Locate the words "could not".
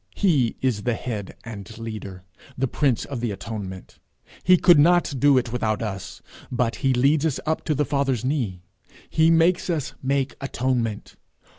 4.57-5.13